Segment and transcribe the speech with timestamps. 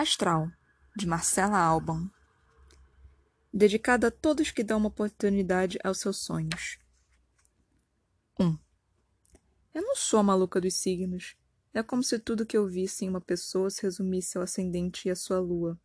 [0.00, 0.50] Astral,
[0.96, 2.10] de Marcela Alban.
[3.52, 6.78] Dedicada a todos que dão uma oportunidade aos seus sonhos.
[8.38, 8.46] 1.
[8.46, 8.58] Um.
[9.74, 11.36] Eu não sou a maluca dos signos.
[11.74, 15.10] É como se tudo que eu visse em uma pessoa se resumisse ao ascendente e
[15.10, 15.78] à sua lua.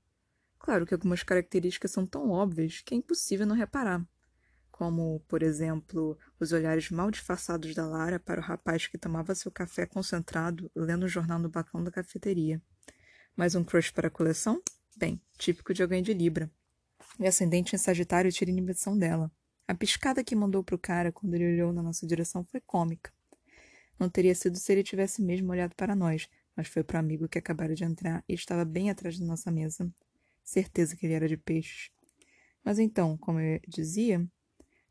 [0.59, 4.01] Claro que algumas características são tão óbvias que é impossível não reparar.
[4.71, 9.51] Como, por exemplo, os olhares mal disfarçados da Lara para o rapaz que tomava seu
[9.51, 12.63] café concentrado lendo o um jornal no balcão da cafeteria.
[13.37, 14.61] Mais um crush para a coleção?
[14.95, 16.49] Bem, típico de alguém de Libra.
[17.19, 19.29] E ascendente em Sagitário tira inibição dela.
[19.67, 23.11] A piscada que mandou pro cara quando ele olhou na nossa direção foi cômica.
[23.99, 27.37] Não teria sido se ele tivesse mesmo olhado para nós, mas foi pro amigo que
[27.37, 29.93] acabara de entrar e estava bem atrás da nossa mesa.
[30.41, 31.91] Certeza que ele era de peixes.
[32.63, 34.25] Mas então, como eu dizia,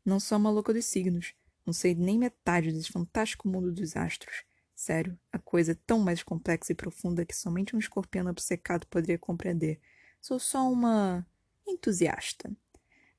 [0.05, 1.33] não sou a maluca dos signos.
[1.65, 4.43] Não sei nem metade desse fantástico mundo dos astros.
[4.75, 9.17] Sério, a coisa é tão mais complexa e profunda que somente um escorpião obcecado poderia
[9.17, 9.79] compreender.
[10.19, 11.25] Sou só uma
[11.65, 12.51] entusiasta.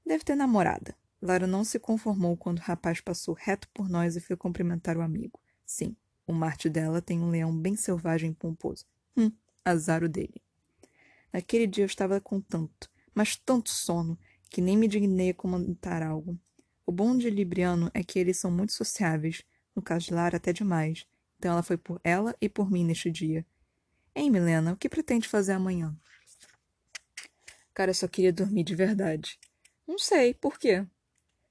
[0.05, 0.95] Deve ter namorada.
[1.21, 5.03] Lara não se conformou quando o rapaz passou reto por nós e foi cumprimentar o
[5.03, 5.41] amigo.
[5.65, 8.85] Sim, o Marte dela tem um leão bem selvagem e pomposo.
[9.17, 9.33] Hum,
[9.65, 10.43] azar o dele.
[11.33, 14.19] Naquele dia eu estava com tanto, mas tanto sono,
[14.51, 16.39] que nem me dignei a comentar algo.
[16.85, 19.43] O bom de Libriano é que eles são muito sociáveis,
[19.75, 21.07] no caso de Lara até demais.
[21.39, 23.45] Então ela foi por ela e por mim neste dia.
[24.15, 25.95] Hein, Milena, o que pretende fazer amanhã?
[27.75, 29.39] Cara, eu só queria dormir de verdade.
[29.87, 30.87] Não sei, por quê?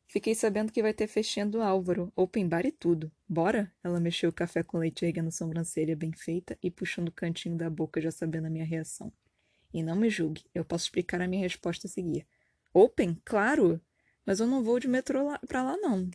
[0.08, 3.12] Fiquei sabendo que vai ter festinha do Álvaro, open bar e tudo.
[3.28, 3.72] Bora?
[3.84, 7.58] Ela mexeu o café com leite erguendo a sobrancelha bem feita e puxando o cantinho
[7.58, 9.12] da boca, já sabendo a minha reação.
[9.74, 12.26] E não me julgue, eu posso explicar a minha resposta a seguir.
[12.74, 13.22] Open?
[13.26, 13.82] Claro!
[14.26, 16.10] Mas eu não vou de metrô lá, pra lá, não.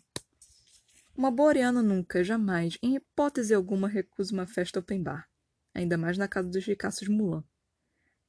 [1.21, 5.29] Uma boreana nunca, jamais, em hipótese alguma, recusa uma festa open bar.
[5.75, 7.45] Ainda mais na casa dos ricaços Mulan.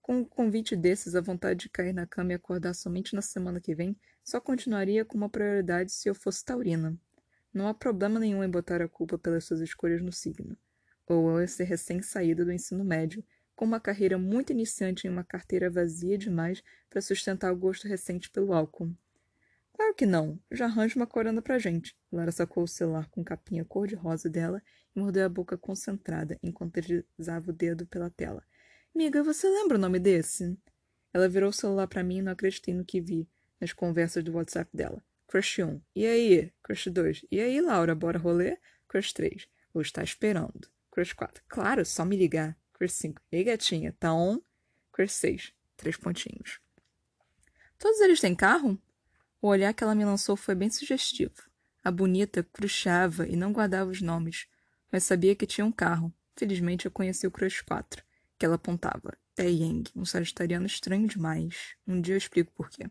[0.01, 3.61] Com um convite desses, a vontade de cair na cama e acordar somente na semana
[3.61, 6.93] que vem só continuaria com uma prioridade se eu fosse taurina.
[7.53, 10.57] Não há problema nenhum em botar a culpa pelas suas escolhas no signo.
[11.07, 13.23] Ou eu ser recém-saída do ensino médio,
[13.55, 18.29] com uma carreira muito iniciante em uma carteira vazia demais para sustentar o gosto recente
[18.29, 18.93] pelo álcool.
[19.81, 20.39] Claro que não.
[20.51, 21.97] Já arranjo uma coranda pra gente.
[22.11, 24.61] Lara sacou o celular com capinha cor-de-rosa dela
[24.95, 28.45] e mordeu a boca concentrada enquanto deslizava o dedo pela tela.
[28.93, 30.55] Miga, você lembra o nome desse?
[31.11, 33.27] Ela virou o celular para mim e não acreditei no que vi
[33.59, 35.03] nas conversas do WhatsApp dela.
[35.27, 35.81] Crush 1.
[35.95, 36.53] E aí?
[36.61, 37.25] Crush 2.
[37.31, 38.59] E aí, Laura, bora rolê?
[38.87, 39.49] Crush 3.
[39.73, 40.69] Vou estar esperando.
[40.91, 41.43] Crush 4.
[41.47, 42.55] Claro, só me ligar.
[42.73, 43.19] Crush 5.
[43.31, 44.39] Ei, gatinha, tá on?
[44.91, 45.53] Crush 6.
[45.75, 46.59] Três pontinhos.
[47.79, 48.79] Todos eles têm carro?
[49.41, 51.33] O olhar que ela me lançou foi bem sugestivo.
[51.83, 54.47] A bonita cruxava e não guardava os nomes,
[54.91, 56.13] mas sabia que tinha um carro.
[56.35, 58.03] Felizmente eu conheci o Crush 4
[58.41, 59.15] que ela apontava.
[59.37, 61.75] É Yang, um sagitariano estranho demais.
[61.87, 62.89] Um dia eu explico por quê.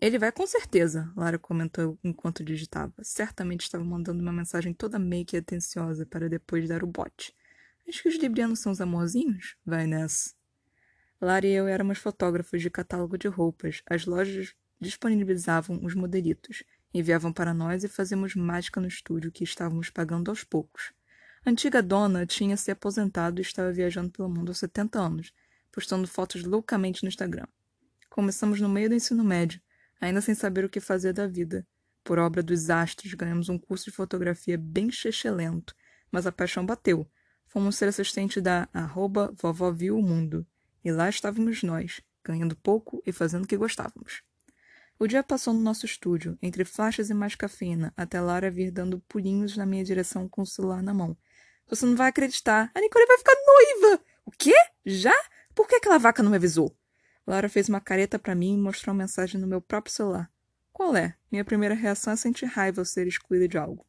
[0.00, 2.94] Ele vai com certeza, Lara comentou enquanto digitava.
[3.02, 7.34] Certamente estava mandando uma mensagem toda meio que atenciosa para depois dar o bote.
[7.88, 9.56] Acho que os librianos são os amorzinhos?
[9.66, 10.32] Vai nessa.
[11.20, 13.82] Lara e eu éramos fotógrafos de catálogo de roupas.
[13.84, 16.62] As lojas disponibilizavam os modelitos,
[16.92, 20.92] enviavam para nós e fazíamos mágica no estúdio que estávamos pagando aos poucos.
[21.44, 25.32] A antiga dona tinha se aposentado e estava viajando pelo mundo há 70 anos,
[25.70, 27.46] postando fotos loucamente no Instagram.
[28.08, 29.60] Começamos no meio do ensino médio,
[30.00, 31.66] ainda sem saber o que fazer da vida.
[32.04, 35.74] Por obra dos astros, ganhamos um curso de fotografia bem chechelento,
[36.12, 37.10] mas a paixão bateu.
[37.46, 40.46] Fomos ser assistente da arroba vovó viu o mundo.
[40.84, 44.22] E lá estávamos nós, ganhando pouco e fazendo o que gostávamos.
[45.04, 49.00] O dia passou no nosso estúdio, entre flashes e mais cafeína, até Lara vir dando
[49.00, 51.14] pulinhos na minha direção com o celular na mão,
[51.68, 52.70] você não vai acreditar.
[52.74, 54.02] A Nicole vai ficar noiva.
[54.24, 54.54] O quê?
[54.82, 55.14] Já?
[55.54, 56.74] Por que aquela vaca não me avisou?
[57.26, 60.30] Laura fez uma careta para mim e mostrou uma mensagem no meu próprio celular.
[60.72, 61.14] Qual é?
[61.30, 63.84] Minha primeira reação é sentir raiva ao ser excluída de algo.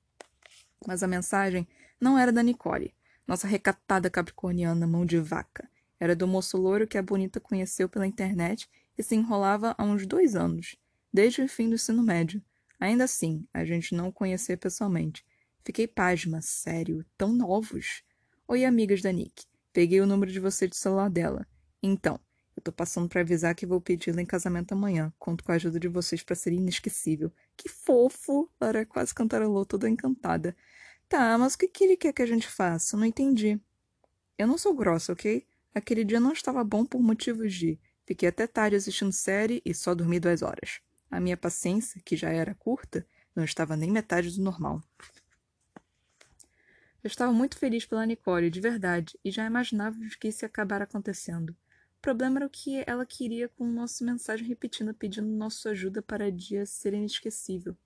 [0.86, 1.66] Mas a mensagem
[1.98, 2.94] não era da Nicole,
[3.26, 5.66] nossa recatada capricorniana mão de vaca.
[5.98, 10.06] Era do moço louro que a bonita conheceu pela internet e se enrolava há uns
[10.06, 10.76] dois anos,
[11.16, 12.44] desde o fim do ensino médio.
[12.80, 15.26] Ainda assim, a gente não o conhecia pessoalmente,
[15.66, 18.04] Fiquei pasma, sério, tão novos.
[18.48, 19.46] Oi, amigas da Nick.
[19.74, 21.48] Peguei o número de você de celular dela.
[21.82, 22.20] Então,
[22.56, 25.12] eu tô passando para avisar que vou pedi-la em casamento amanhã.
[25.18, 27.32] Conto com a ajuda de vocês para ser inesquecível.
[27.58, 28.48] Que fofo!
[28.62, 30.56] Lara quase cantarolou, toda encantada.
[31.10, 32.96] Tá, mas o que, ele quer que a gente faça?
[32.96, 33.60] Não entendi.
[34.38, 35.48] Eu não sou grossa, ok?
[35.74, 37.80] Aquele dia não estava bom por motivos de.
[38.06, 40.80] Fiquei até tarde assistindo série e só dormi duas horas.
[41.16, 44.84] A minha paciência, que já era curta, não estava nem metade do normal.
[47.02, 50.82] Eu estava muito feliz pela Nicole, de verdade, e já imaginava que isso ia acabar
[50.82, 51.56] acontecendo.
[52.02, 56.66] problema era o que ela queria com nossa mensagem repetindo, pedindo nossa ajuda para dia
[56.66, 57.78] ser inesquecível.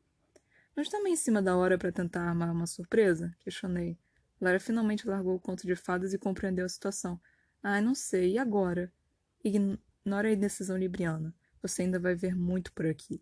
[0.76, 3.36] Não está meio em cima da hora para tentar armar uma surpresa?
[3.42, 3.96] Questionei.
[4.42, 7.22] Lara finalmente largou o conto de fadas e compreendeu a situação.
[7.62, 8.34] Ah, não sei.
[8.34, 8.92] E agora?
[9.44, 11.32] Ignora a indecisão libriana.
[11.62, 13.22] Você ainda vai ver muito por aqui.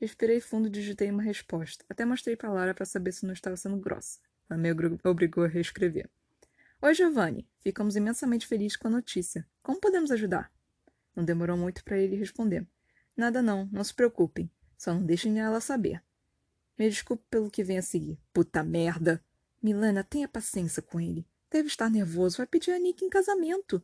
[0.00, 1.84] Respirei fundo e digitei uma resposta.
[1.88, 4.18] Até mostrei para Lara para saber se não estava sendo grossa.
[4.48, 4.70] Ela me
[5.04, 6.08] obrigou a reescrever.
[6.82, 7.48] Oi, Giovanni.
[7.60, 9.46] Ficamos imensamente felizes com a notícia.
[9.62, 10.52] Como podemos ajudar?
[11.16, 12.66] Não demorou muito para ele responder.
[13.16, 14.50] Nada não, não se preocupem.
[14.76, 16.02] Só não deixem ela saber.
[16.78, 18.18] Me desculpe pelo que vem a seguir.
[18.32, 19.24] Puta merda!
[19.62, 21.26] Milena, tenha paciência com ele.
[21.50, 23.82] Deve estar nervoso, vai pedir a Nick em casamento.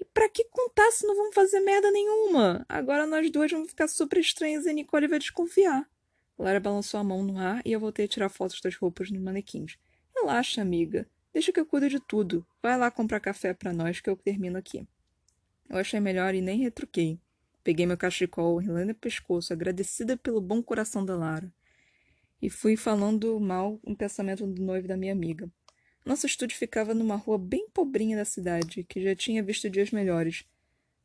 [0.00, 2.64] E para que contar se não vamos fazer merda nenhuma?
[2.68, 5.88] Agora nós duas vamos ficar super estranhas e a Nicole vai desconfiar.
[6.38, 9.20] Lara balançou a mão no ar e eu voltei a tirar fotos das roupas nos
[9.20, 9.76] manequins.
[10.14, 11.08] Relaxa, amiga.
[11.32, 12.46] Deixa que eu cuido de tudo.
[12.62, 14.86] Vai lá comprar café para nós que eu termino aqui.
[15.68, 17.20] Eu achei melhor e nem retruquei.
[17.62, 21.52] Peguei meu cachecol, enrolando o pescoço, agradecida pelo bom coração da Lara.
[22.40, 25.50] E fui falando mal um pensamento do noivo da minha amiga.
[26.08, 30.42] Nosso estúdio ficava numa rua bem pobrinha da cidade, que já tinha visto dias melhores.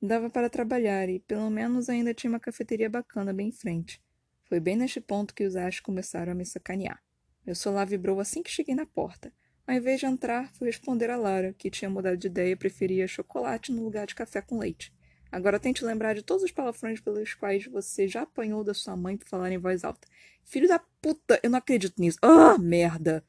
[0.01, 4.01] Dava para trabalhar e, pelo menos, ainda tinha uma cafeteria bacana bem em frente.
[4.45, 7.03] Foi bem neste ponto que os achos começaram a me sacanear.
[7.45, 9.33] Meu celular vibrou assim que cheguei na porta.
[9.67, 13.05] Ao invés de entrar, fui responder a Lara, que tinha mudado de ideia e preferia
[13.05, 14.93] chocolate no lugar de café com leite.
[15.29, 19.17] Agora tente lembrar de todos os palavrões pelos quais você já apanhou da sua mãe
[19.17, 20.07] por falar em voz alta.
[20.45, 22.19] Filho da puta, eu não acredito nisso.
[22.21, 23.21] Ah, merda!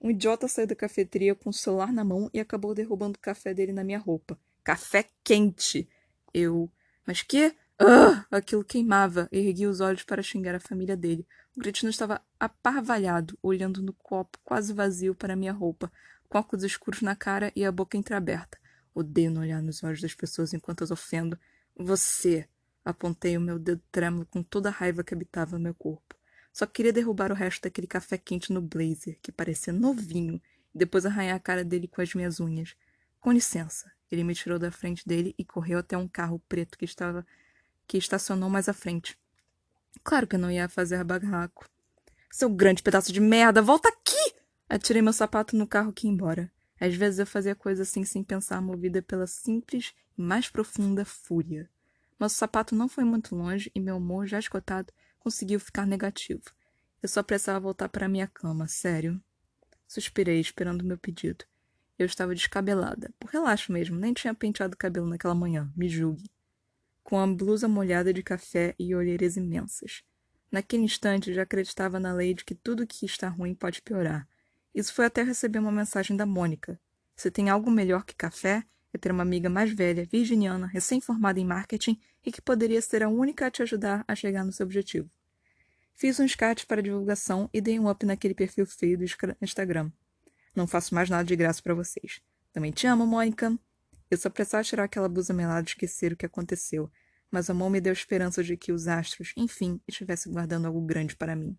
[0.00, 3.52] Um idiota saiu da cafeteria com o celular na mão e acabou derrubando o café
[3.52, 4.38] dele na minha roupa.
[4.62, 5.88] Café quente!
[6.32, 6.70] Eu.
[7.06, 7.54] Mas que?
[7.78, 8.24] Ah!
[8.30, 9.28] Aquilo queimava.
[9.32, 11.26] Ergui os olhos para xingar a família dele.
[11.56, 15.90] O Gretino estava aparvalhado, olhando no copo quase vazio para minha roupa,
[16.28, 18.58] com óculos escuros na cara e a boca entreaberta.
[18.94, 21.38] Odeio não olhar nos olhos das pessoas enquanto as ofendo.
[21.76, 22.48] Você!
[22.84, 26.17] Apontei o meu dedo trêmulo com toda a raiva que habitava meu corpo.
[26.58, 30.42] Só queria derrubar o resto daquele café quente no blazer, que parecia novinho,
[30.74, 32.74] e depois arranhar a cara dele com as minhas unhas.
[33.20, 33.88] Com licença.
[34.10, 37.24] Ele me tirou da frente dele e correu até um carro preto que estava
[37.86, 39.16] que estacionou mais à frente.
[40.02, 41.64] Claro que eu não ia fazer barraco.
[42.28, 44.34] Seu grande pedaço de merda, volta aqui!
[44.68, 46.50] Atirei meu sapato no carro e ia embora.
[46.80, 51.70] Às vezes eu fazia coisas assim sem pensar, movida pela simples e mais profunda fúria.
[52.18, 56.42] Mas o sapato não foi muito longe e meu humor, já escotado, conseguiu ficar negativo.
[57.02, 59.22] Eu só precisava voltar para minha cama, sério.
[59.86, 61.44] Suspirei, esperando o meu pedido.
[61.98, 63.12] Eu estava descabelada.
[63.18, 66.30] Por relaxo mesmo, nem tinha penteado o cabelo naquela manhã, me julgue.
[67.02, 70.02] Com a blusa molhada de café e olheiras imensas.
[70.50, 74.28] Naquele instante, já acreditava na lei de que tudo que está ruim pode piorar.
[74.74, 76.80] Isso foi até receber uma mensagem da Mônica.
[77.16, 81.44] Se tem algo melhor que café, é ter uma amiga mais velha, virginiana, recém-formada em
[81.44, 85.10] marketing e que poderia ser a única a te ajudar a chegar no seu objetivo.
[85.94, 89.04] Fiz um sketch para divulgação e dei um up naquele perfil feio do
[89.42, 89.90] Instagram.
[90.54, 92.20] Não faço mais nada de graça para vocês.
[92.52, 93.58] Também te amo, Mônica.
[94.10, 96.90] Eu só precisava tirar aquela blusa melada e esquecer o que aconteceu,
[97.30, 101.14] mas o amor me deu esperança de que os astros, enfim, estivessem guardando algo grande
[101.14, 101.56] para mim.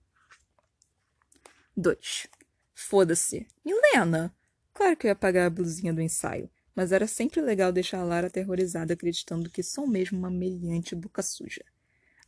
[1.78, 2.28] 2.
[2.74, 3.46] Foda-se.
[3.64, 4.34] Milena!
[4.74, 6.50] Claro que eu ia pagar a blusinha do ensaio
[6.80, 11.62] mas era sempre legal deixar Lara aterrorizada acreditando que sou mesmo uma meliante boca suja.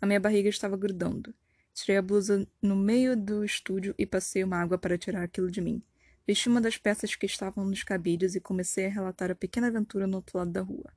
[0.02, 1.34] A minha barriga estava grudando.
[1.74, 5.62] Tirei a blusa no meio do estúdio e passei uma água para tirar aquilo de
[5.62, 5.82] mim.
[6.28, 10.06] Vesti uma das peças que estavam nos cabides e comecei a relatar a pequena aventura
[10.06, 10.92] no outro lado da rua.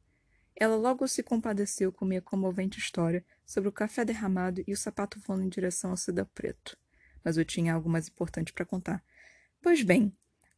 [0.57, 5.21] Ela logo se compadeceu com minha comovente história sobre o café derramado e o sapato
[5.25, 6.77] voando em direção ao seda preto.
[7.23, 9.01] Mas eu tinha algo mais importante para contar.
[9.63, 10.13] Pois bem,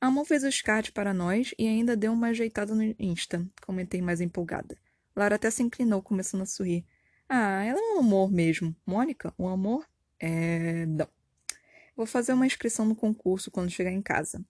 [0.06, 4.20] Amon fez o SCAT para nós e ainda deu uma ajeitada no Insta, comentei mais
[4.20, 4.78] empolgada.
[5.16, 6.86] Lara até se inclinou, começando a sorrir.
[7.28, 8.74] Ah, ela é um amor mesmo.
[8.86, 9.84] Mônica, um amor?
[10.20, 10.86] É.
[10.86, 11.08] Não.
[11.96, 14.44] Vou fazer uma inscrição no concurso quando chegar em casa.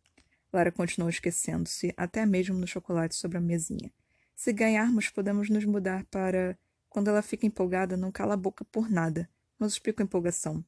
[0.53, 3.91] Lara continuou esquecendo-se, até mesmo no chocolate sobre a mesinha.
[4.35, 6.59] Se ganharmos, podemos nos mudar para.
[6.91, 9.27] Quando ela fica empolgada, não cala a boca por nada.
[9.59, 10.63] Mas explico a empolgação.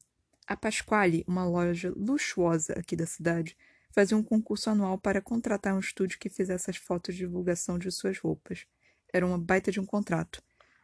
[0.47, 3.55] A Pasquale, uma loja luxuosa aqui da cidade,
[3.91, 7.91] fazia um concurso anual para contratar um estúdio que fizesse as fotos de divulgação de
[7.91, 8.65] suas roupas.
[9.11, 10.41] Era uma baita de um contrato.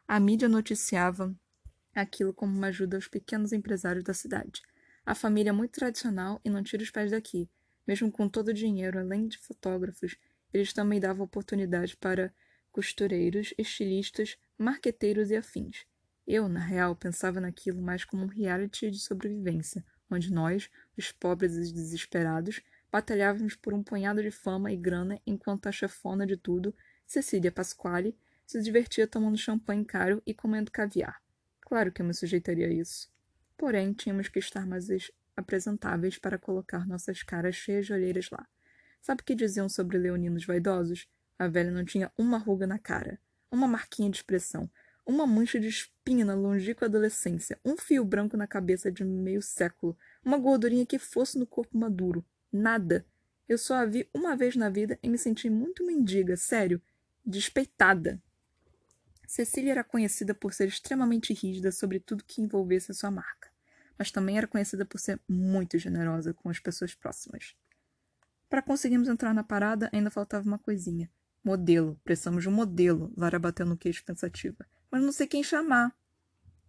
[0.08, 1.36] A mídia noticiava
[1.94, 4.62] aquilo como uma ajuda aos pequenos empresários da cidade.
[5.06, 7.50] A família é muito tradicional e não tira os pés daqui.
[7.88, 10.18] Mesmo com todo o dinheiro, além de fotógrafos,
[10.52, 12.34] eles também davam oportunidade para
[12.72, 15.86] costureiros, estilistas, marqueteiros e afins.
[16.28, 21.56] Eu, na real, pensava naquilo mais como um reality de sobrevivência, onde nós, os pobres
[21.56, 22.62] e desesperados,
[22.96, 26.74] batalhávamos por um punhado de fama e grana enquanto a chefona de tudo,
[27.06, 31.22] Cecília Pasquale, se divertia tomando champanhe caro e comendo caviar.
[31.60, 33.12] Claro que eu me sujeitaria a isso.
[33.58, 34.88] Porém, tínhamos que estar mais
[35.36, 38.48] apresentáveis para colocar nossas caras cheias de olheiras lá.
[39.02, 41.06] Sabe o que diziam sobre leoninos vaidosos?
[41.38, 43.20] A velha não tinha uma ruga na cara,
[43.52, 44.72] uma marquinha de expressão,
[45.06, 49.98] uma mancha de espinha na longínqua adolescência, um fio branco na cabeça de meio século,
[50.24, 52.26] uma gordurinha que fosse no corpo maduro.
[52.56, 53.06] Nada.
[53.50, 56.82] Eu só a vi uma vez na vida e me senti muito mendiga, sério,
[57.26, 58.22] despeitada.
[59.28, 63.50] Cecília era conhecida por ser extremamente rígida sobre tudo que envolvesse a sua marca,
[63.98, 67.58] mas também era conhecida por ser muito generosa com as pessoas próximas.
[68.50, 71.12] Para conseguirmos entrar na parada, ainda faltava uma coisinha.
[71.44, 72.00] Modelo.
[72.06, 73.12] Precisamos de um modelo.
[73.18, 74.66] Lara bateu no queixo pensativa.
[74.90, 75.94] Mas não sei quem chamar.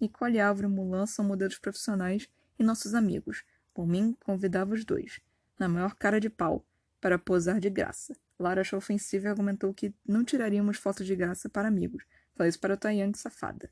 [0.01, 2.29] Nicole e Álvaro Mulan são modelos profissionais
[2.59, 3.45] e nossos amigos.
[3.73, 5.21] Por mim, convidava os dois,
[5.59, 6.67] na maior cara de pau,
[7.01, 8.17] para posar de graça.
[8.39, 12.05] Lara achou ofensivo e argumentou que não tiraríamos fotos de graça para amigos.
[12.35, 13.71] Falei isso para o Taiyang safada.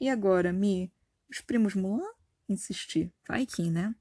[0.00, 0.92] E agora, Mi?
[1.30, 2.12] Os primos Mulan?
[2.48, 3.12] Insisti.
[3.26, 3.94] Vai que, né?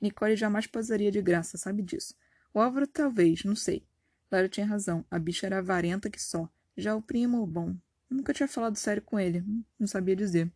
[0.00, 2.14] Nicole jamais posaria de graça, sabe disso.
[2.54, 3.86] O Álvaro talvez, não sei.
[4.30, 5.04] Lara tinha razão.
[5.10, 6.48] A bicha era avarenta que só.
[6.76, 7.76] Já o primo, bom.
[8.08, 9.44] Nunca tinha falado sério com ele.
[9.78, 10.50] Não sabia dizer.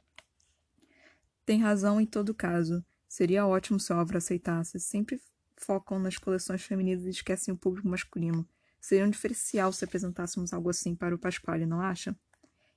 [1.44, 2.84] Tem razão em todo caso.
[3.08, 4.78] Seria ótimo se o Álvaro aceitasse.
[4.78, 5.20] Sempre
[5.60, 8.48] focam nas coleções femininas e esquecem o público masculino.
[8.80, 12.16] Seria um diferencial se apresentássemos algo assim para o Pasquale, não acha?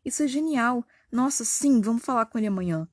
[0.04, 0.86] Isso é genial!
[1.12, 2.88] Nossa, sim, vamos falar com ele amanhã.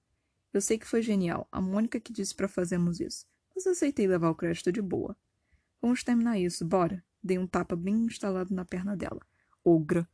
[0.53, 1.49] Eu sei que foi genial.
[1.51, 3.27] A Mônica que disse para fazermos isso.
[3.55, 5.17] Mas aceitei levar o crédito de boa.
[5.83, 7.05] Vamos terminar isso, bora.
[7.23, 9.21] Dei um tapa bem instalado na perna dela.
[9.65, 10.09] Ogra.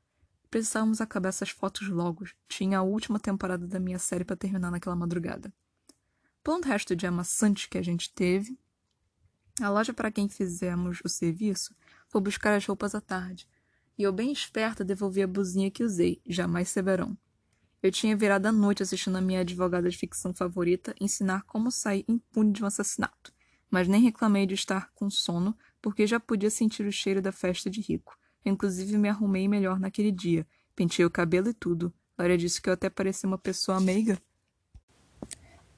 [0.50, 2.25] Precisávamos acabar essas fotos logo.
[2.49, 5.52] Tinha a última temporada da minha série para terminar naquela madrugada.
[6.42, 8.59] Pelo resto de amassante que a gente teve,
[9.60, 11.75] a loja para quem fizemos o serviço
[12.08, 13.48] foi buscar as roupas à tarde,
[13.98, 17.16] e eu, bem esperta, devolvi a buzinha que usei, jamais Severão.
[17.82, 22.04] Eu tinha virado a noite assistindo a minha advogada de ficção favorita ensinar como sair
[22.08, 23.32] impune de um assassinato,
[23.70, 27.70] mas nem reclamei de estar com sono, porque já podia sentir o cheiro da festa
[27.70, 28.18] de rico.
[28.44, 30.46] Inclusive, me arrumei melhor naquele dia.
[30.75, 31.92] Pentei o cabelo e tudo.
[32.18, 34.20] Laura disse que eu até parecia uma pessoa meiga.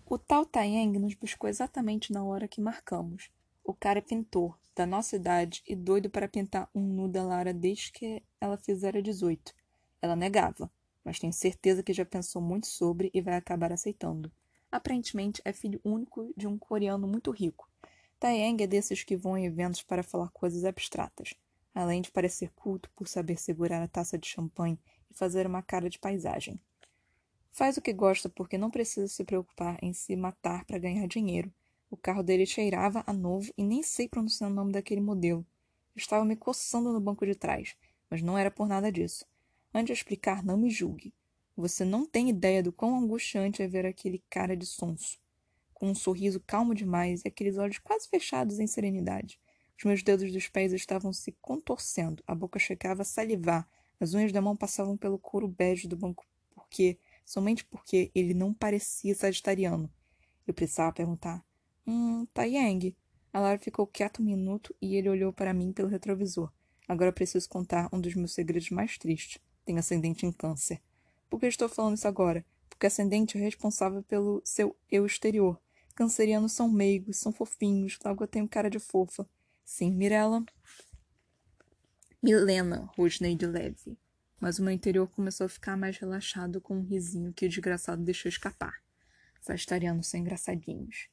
[0.07, 3.31] O tal Taeng nos buscou exatamente na hora que marcamos.
[3.69, 7.53] O cara é pintor, da nossa idade, e doido para pintar um nu da Lara
[7.53, 9.55] desde que ela fizera 18.
[10.01, 10.71] Ela negava,
[11.05, 14.33] mas tenho certeza que já pensou muito sobre e vai acabar aceitando.
[14.73, 17.71] Aparentemente é filho único de um coreano muito rico.
[18.19, 21.35] Taeyang é desses que vão em eventos para falar coisas abstratas,
[21.75, 25.91] além de parecer culto por saber segurar a taça de champanhe e fazer uma cara
[25.91, 26.59] de paisagem.
[27.53, 31.53] Faz o que gosta porque não precisa se preocupar em se matar para ganhar dinheiro
[31.91, 35.47] o carro dele cheirava a novo e nem sei pronunciar o nome daquele modelo.
[35.97, 37.77] estava me coçando no banco de trás,
[38.11, 39.25] mas não era por nada disso.
[39.75, 41.15] Antes de explicar, não me julgue.
[41.57, 45.19] Você não tem ideia do quão angustiante é ver aquele cara de sonso,
[45.75, 49.41] com um sorriso calmo demais e aqueles olhos quase fechados em serenidade.
[49.77, 53.69] Os meus dedos dos pés estavam se contorcendo, a boca chegava a salivar,
[53.99, 56.25] as unhas da mão passavam pelo couro bege do banco
[56.69, 59.91] porque, somente porque ele não parecia sagitariano.
[60.47, 61.45] Eu precisava perguntar:
[61.91, 62.95] Hum, tá Yang.
[63.33, 66.53] A Lara ficou quieta um minuto e ele olhou para mim pelo retrovisor.
[66.87, 69.41] Agora preciso contar um dos meus segredos mais tristes.
[69.65, 70.83] Tenho ascendente em câncer.
[71.31, 72.45] Por que estou falando isso agora?
[72.69, 75.59] Porque ascendente é responsável pelo seu eu exterior.
[75.95, 79.27] Cancerianos são meigos, são fofinhos, logo eu tenho cara de fofa.
[79.65, 80.45] Sim, Mirella.
[82.23, 83.97] Milena, rosnei de leve.
[84.39, 88.03] Mas o meu interior começou a ficar mais relaxado com um risinho que o desgraçado
[88.05, 88.75] deixou escapar.
[89.41, 91.09] Sagitarianos são engraçadinhos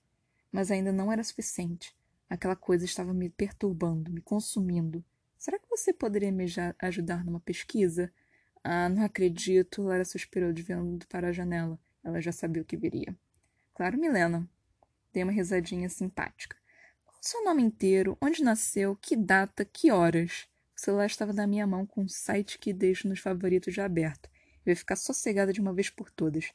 [0.55, 1.93] mas ainda não era suficiente.
[2.29, 5.03] Aquela coisa estava me perturbando, me consumindo.
[5.37, 6.45] Será que você poderia me
[6.79, 8.11] ajudar numa pesquisa?
[8.63, 9.83] Ah, não acredito.
[9.83, 11.77] Lara suspirou, desviando para a janela.
[12.01, 13.15] Ela já sabia o que viria.
[13.73, 14.49] Claro, Milena.
[15.11, 16.55] Dei uma risadinha simpática.
[17.05, 18.17] Qual o seu nome inteiro?
[18.21, 18.95] Onde nasceu?
[18.95, 19.65] Que data?
[19.65, 20.47] Que horas?
[20.75, 24.29] O celular estava na minha mão com um site que deixo nos favoritos já aberto.
[24.65, 26.51] Eu ia ficar sossegada de uma vez por todas.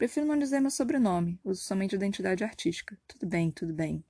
[0.00, 2.98] Prefiro não dizer meu sobrenome, uso somente identidade artística.
[3.06, 4.02] Tudo bem, tudo bem.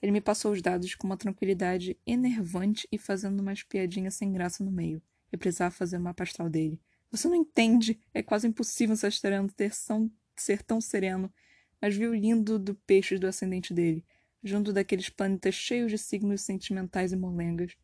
[0.00, 4.64] Ele me passou os dados com uma tranquilidade enervante e fazendo umas piadinhas sem graça
[4.64, 5.02] no meio.
[5.30, 6.80] Eu precisava fazer o mapa dele.
[7.10, 8.00] Você não entende!
[8.14, 11.30] É quase impossível um sagitariano ter são, ser tão sereno.
[11.78, 14.02] Mas vi o lindo do peixe do ascendente dele,
[14.42, 17.76] junto daqueles planetas cheios de signos sentimentais e molengas.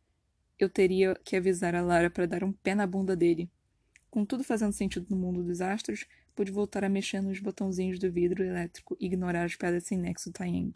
[0.57, 3.51] Eu teria que avisar a Lara para dar um pé na bunda dele.
[4.09, 6.07] Com tudo fazendo sentido no mundo dos astros,
[6.39, 10.31] pude voltar a mexer nos botãozinhos do vidro elétrico e ignorar as pedras sem nexo
[10.31, 10.71] Taeng.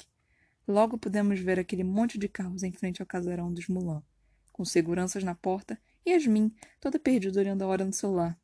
[0.68, 4.04] Logo pudemos ver aquele monte de carros em frente ao casarão dos Mulan,
[4.52, 8.38] com seguranças na porta e Yasmin, toda perdida olhando a hora no celular.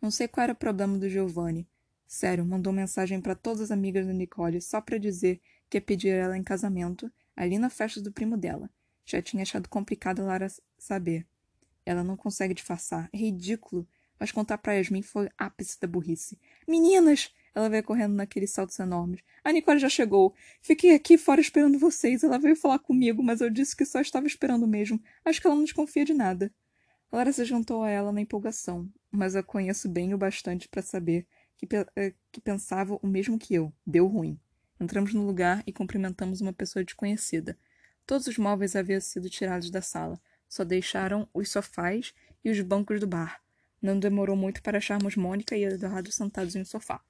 [0.00, 1.68] Não sei qual era o problema do Giovanni.
[2.06, 6.10] Sério, mandou mensagem para todas as amigas da Nicole só para dizer que ia pedir
[6.10, 8.70] ela em casamento ali na festa do primo dela.
[9.04, 10.46] Já tinha achado complicado Lara
[10.78, 11.26] saber.
[11.84, 13.10] Ela não consegue disfarçar.
[13.12, 13.84] É ridículo.
[14.24, 16.38] Mas contar pra Yasmin foi ápice da burrice.
[16.66, 17.30] Meninas!
[17.54, 19.20] Ela veio correndo naqueles saltos enormes.
[19.44, 20.34] A Nicole já chegou.
[20.62, 22.24] Fiquei aqui fora esperando vocês.
[22.24, 24.98] Ela veio falar comigo, mas eu disse que só estava esperando mesmo.
[25.26, 26.50] Acho que ela não desconfia de nada.
[27.12, 31.26] Lara se juntou a ela na empolgação, mas a conheço bem o bastante para saber
[31.58, 33.70] que, eh, que pensava o mesmo que eu.
[33.86, 34.40] Deu ruim.
[34.80, 37.58] Entramos no lugar e cumprimentamos uma pessoa desconhecida.
[38.06, 40.18] Todos os móveis haviam sido tirados da sala.
[40.48, 43.43] Só deixaram os sofás e os bancos do bar.
[43.84, 47.02] Não demorou muito para acharmos Mônica e Eduardo sentados em um sofá.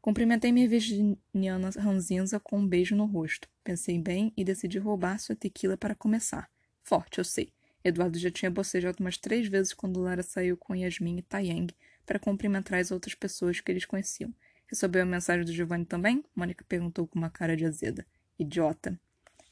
[0.00, 3.48] Cumprimentei minha virginiana ranzinza com um beijo no rosto.
[3.62, 6.50] Pensei bem e decidi roubar sua tequila para começar.
[6.82, 7.52] Forte, eu sei.
[7.84, 11.72] Eduardo já tinha bocejado umas três vezes quando Lara saiu com Yasmin e Tayang
[12.04, 14.34] para cumprimentar as outras pessoas que eles conheciam.
[14.66, 16.24] Recebeu a mensagem do Giovanni também?
[16.34, 18.04] Mônica perguntou com uma cara de azeda.
[18.36, 18.98] Idiota.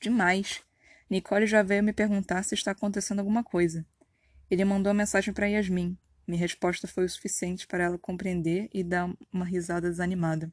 [0.00, 0.60] Demais.
[1.08, 3.86] Nicole já veio me perguntar se está acontecendo alguma coisa.
[4.50, 5.96] Ele mandou a mensagem para Yasmin.
[6.26, 10.52] Minha resposta foi o suficiente para ela compreender e dar uma risada desanimada.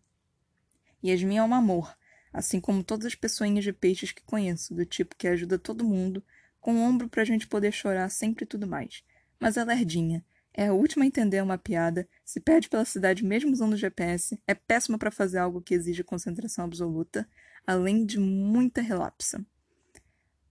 [1.03, 1.98] Yasmin é um amor,
[2.32, 6.24] assim como todas as pessoinhas de peixes que conheço, do tipo que ajuda todo mundo,
[6.62, 9.03] com um ombro para a gente poder chorar sempre e tudo mais.
[9.39, 13.25] Mas ela é lerdinha, é a última a entender uma piada, se perde pela cidade
[13.25, 17.27] mesmo usando GPS, é péssima para fazer algo que exige concentração absoluta,
[17.65, 19.44] além de muita relapsa.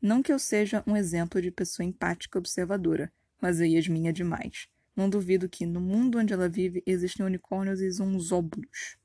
[0.01, 4.69] Não que eu seja um exemplo de pessoa empática observadora, mas a Yasmin é demais.
[4.95, 8.97] Não duvido que, no mundo onde ela vive, existem unicórnios e zonzóbulos.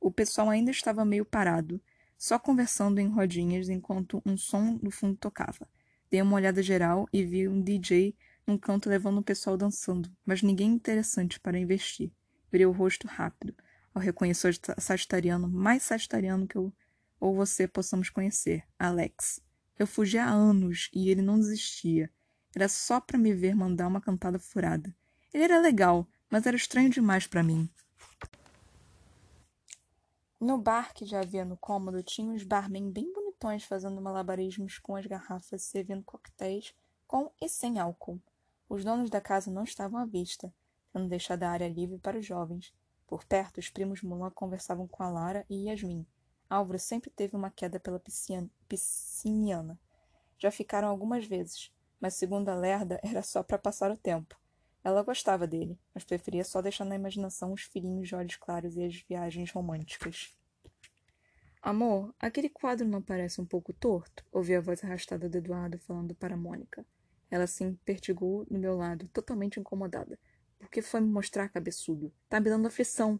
[0.00, 1.80] O pessoal ainda estava meio parado,
[2.18, 5.68] só conversando em rodinhas enquanto um som no fundo tocava.
[6.10, 8.14] Dei uma olhada geral e vi um DJ
[8.46, 12.12] num canto levando o pessoal dançando, mas ninguém interessante para investir.
[12.52, 13.54] Virei o rosto rápido,
[13.94, 16.72] ao reconhecer o sagitariano mais sagitariano que eu
[17.18, 19.40] ou você possamos conhecer, Alex.
[19.78, 22.10] Eu fugi há anos e ele não desistia.
[22.54, 24.94] Era só para me ver mandar uma cantada furada.
[25.34, 27.68] Ele era legal, mas era estranho demais para mim.
[30.38, 34.94] No bar que já havia no cômodo, tinha uns barmen bem bonitões fazendo malabarismos com
[34.94, 36.72] as garrafas, servindo coquetéis
[37.04, 38.22] com e sem álcool.
[38.68, 40.54] Os donos da casa não estavam à vista,
[40.92, 42.72] tendo deixado a área livre para os jovens.
[43.04, 46.06] Por perto, os primos Mulan conversavam com a Lara e Yasmin.
[46.48, 48.00] Álvaro sempre teve uma queda pela
[48.68, 49.80] pisciniana.
[50.38, 54.43] Já ficaram algumas vezes, mas segundo a Lerda, era só para passar o tempo.
[54.84, 58.84] Ela gostava dele, mas preferia só deixar na imaginação os filhinhos de olhos claros e
[58.84, 60.36] as viagens românticas.
[61.62, 64.22] Amor, aquele quadro não parece um pouco torto?
[64.30, 66.84] Ouvi a voz arrastada de Eduardo falando para Mônica.
[67.30, 70.18] Ela se impertigou no meu lado, totalmente incomodada.
[70.58, 72.12] Por que foi me mostrar, cabeçudo?
[72.28, 73.18] Tá me dando aflição.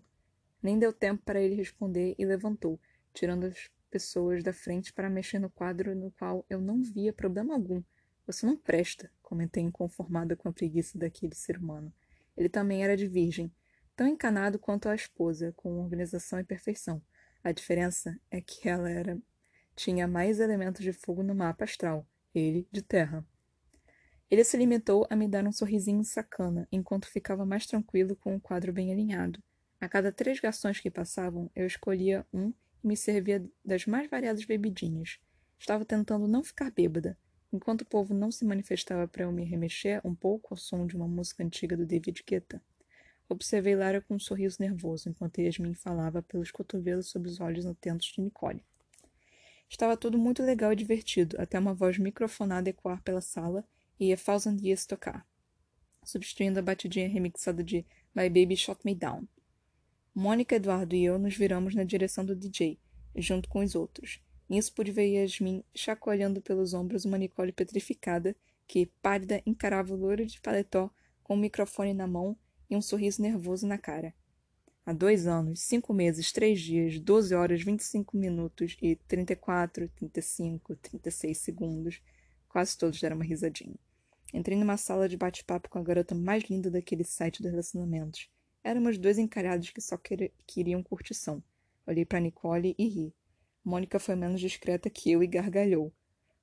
[0.62, 2.78] Nem deu tempo para ele responder e levantou,
[3.14, 7.54] tirando as pessoas da frente para mexer no quadro no qual eu não via problema
[7.54, 7.82] algum.
[8.26, 11.92] Você não presta, comentei inconformada com a preguiça daquele ser humano.
[12.36, 13.52] Ele também era de virgem,
[13.94, 17.02] tão encanado quanto a esposa, com organização e perfeição.
[17.42, 19.20] A diferença é que ela era
[19.76, 23.26] tinha mais elementos de fogo no mapa astral, ele de terra.
[24.30, 28.40] Ele se limitou a me dar um sorrisinho sacana, enquanto ficava mais tranquilo com o
[28.40, 29.42] quadro bem alinhado.
[29.80, 34.44] A cada três garçons que passavam, eu escolhia um e me servia das mais variadas
[34.44, 35.18] bebidinhas.
[35.58, 37.18] Estava tentando não ficar bêbada.
[37.54, 40.96] Enquanto o povo não se manifestava para eu me remexer um pouco ao som de
[40.96, 42.60] uma música antiga do David Guetta,
[43.28, 48.08] observei Lara com um sorriso nervoso enquanto Yasmin falava pelos cotovelos sob os olhos atentos
[48.08, 48.64] de Nicole.
[49.70, 53.64] Estava tudo muito legal e divertido, até uma voz microfonada ecoar pela sala
[54.00, 55.24] e A Thousand Years tocar,
[56.02, 59.28] substituindo a batidinha remixada de My Baby Shot Me Down.
[60.12, 62.80] Mônica, Eduardo e eu nos viramos na direção do DJ,
[63.14, 64.20] junto com os outros.
[64.48, 70.24] Nisso pude ver Yasmin chacoalhando pelos ombros uma Nicole petrificada, que, pálida, encarava o louro
[70.24, 70.90] de paletó
[71.22, 72.36] com o microfone na mão
[72.68, 74.14] e um sorriso nervoso na cara.
[74.86, 79.32] Há dois anos, cinco meses, três dias, doze horas, vinte e cinco minutos e trinta
[79.32, 82.02] e quatro, trinta e cinco, trinta e seis segundos,
[82.54, 83.74] Quase todos deram uma risadinha.
[84.32, 88.30] Entrei numa sala de bate-papo com a garota mais linda daquele site de relacionamentos.
[88.62, 89.98] Éramos dois encalhados que só
[90.46, 91.42] queriam curtição.
[91.84, 93.12] Olhei para Nicole e ri.
[93.64, 95.92] Mônica foi menos discreta que eu e gargalhou.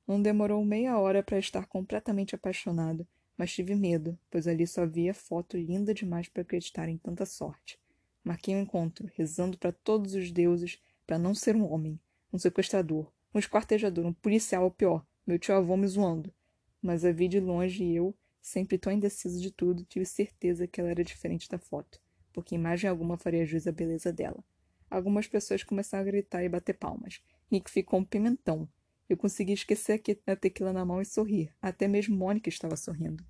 [0.07, 3.07] Não demorou meia hora para estar completamente apaixonado,
[3.37, 7.79] mas tive medo, pois ali só via foto linda demais para acreditar em tanta sorte.
[8.23, 11.99] Marquei o um encontro, rezando para todos os deuses para não ser um homem,
[12.33, 16.33] um sequestrador, um esquartejador, um policial ou pior, meu tio avô me zoando.
[16.81, 20.81] Mas a vi de longe e eu, Sempre tão indeciso de tudo, tive certeza que
[20.81, 22.01] ela era diferente da foto,
[22.33, 24.43] porque imagem alguma faria jus à beleza dela.
[24.91, 27.21] Algumas pessoas começaram a gritar e bater palmas.
[27.49, 28.69] Nick ficou um pimentão.
[29.09, 31.51] Eu consegui esquecer a tequila na mão e sorrir.
[31.61, 33.25] Até mesmo Mônica estava sorrindo.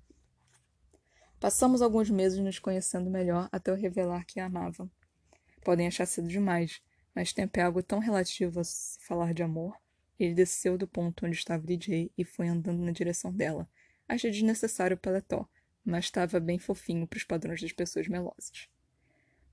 [1.40, 4.90] Passamos alguns meses nos conhecendo melhor até eu revelar que a amava.
[5.64, 6.82] Podem achar cedo demais,
[7.14, 9.74] mas tempo é algo tão relativo a se falar de amor.
[10.18, 13.68] Ele desceu do ponto onde estava DJ e foi andando na direção dela,
[14.12, 15.48] Achei desnecessário o paletó,
[15.82, 18.68] mas estava bem fofinho para os padrões das pessoas melosas.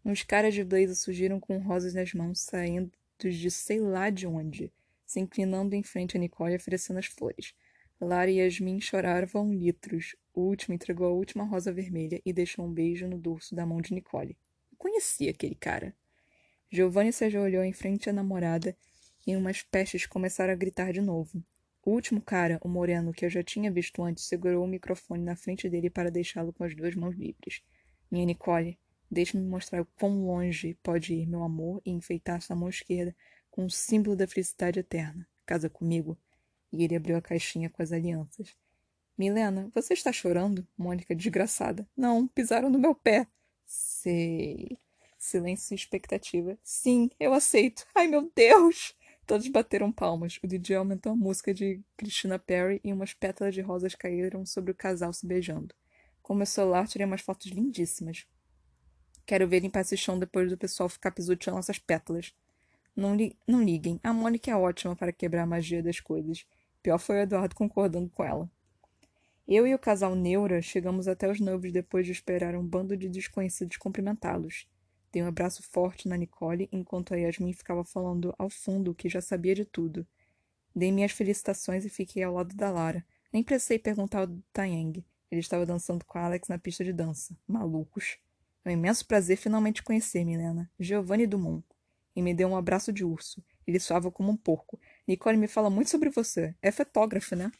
[0.03, 4.71] Uns caras de blazer surgiram com rosas nas mãos, saindo de sei lá de onde,
[5.05, 7.53] se inclinando em frente a Nicole oferecendo as flores.
[7.99, 10.15] Lara e Yasmin choravam litros.
[10.33, 13.81] O último entregou a última rosa vermelha e deixou um beijo no dorso da mão
[13.81, 14.37] de Nicole.
[14.77, 15.93] Conhecia aquele cara.
[16.71, 18.73] Giovanni se ajoelhou em frente à namorada
[19.27, 21.43] e umas pestes começaram a gritar de novo.
[21.83, 25.35] O último cara, o moreno, que eu já tinha visto antes, segurou o microfone na
[25.35, 27.61] frente dele para deixá-lo com as duas mãos livres.
[28.09, 28.77] Minha Nicole,
[29.09, 33.15] deixe-me mostrar o quão longe pode ir meu amor e enfeitar sua mão esquerda
[33.49, 35.27] com o símbolo da felicidade eterna.
[35.45, 36.17] Casa comigo.
[36.71, 38.55] E ele abriu a caixinha com as alianças.
[39.17, 40.65] Milena, você está chorando?
[40.77, 41.87] Mônica, desgraçada.
[41.97, 43.27] Não, pisaram no meu pé.
[43.65, 44.77] Sei.
[45.17, 46.57] Silêncio e expectativa.
[46.63, 47.85] Sim, eu aceito.
[47.93, 48.95] Ai, meu Deus!
[49.27, 50.39] Todos bateram palmas.
[50.41, 54.71] O DJ aumentou a música de Christina Perry e umas pétalas de rosas caíram sobre
[54.71, 55.75] o casal se beijando.
[56.21, 58.25] Com meu celular, tirei umas fotos lindíssimas.
[59.29, 62.33] Quero ver limpar esse chão depois do pessoal ficar pisoteando essas pétalas.
[62.95, 63.99] Não, li não liguem.
[64.03, 66.47] A Mônica é ótima para quebrar a magia das coisas.
[66.81, 68.49] Pior foi o Eduardo concordando com ela.
[69.47, 73.07] Eu e o casal Neura chegamos até os noivos depois de esperar um bando de
[73.07, 74.67] desconhecidos cumprimentá-los.
[75.11, 79.21] Dei um abraço forte na Nicole enquanto a Yasmin ficava falando ao fundo que já
[79.21, 80.07] sabia de tudo.
[80.75, 83.05] Dei minhas felicitações e fiquei ao lado da Lara.
[83.31, 85.05] Nem precisei perguntar ao Tayeng.
[85.29, 87.37] Ele estava dançando com Alex na pista de dança.
[87.47, 88.17] Malucos.
[88.63, 90.69] É um imenso prazer finalmente conhecer, Milena.
[90.79, 91.65] Giovanni Dumont.
[92.15, 93.43] E me deu um abraço de urso.
[93.65, 94.79] Ele soava como um porco.
[95.07, 96.55] Nicole me fala muito sobre você.
[96.61, 97.51] É fotógrafa, né?